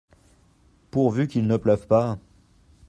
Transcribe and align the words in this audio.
Pourvu 0.89 1.27
qu’il 1.27 1.45
ne 1.45 1.57
pleuve 1.57 1.85
pas! 1.85 2.17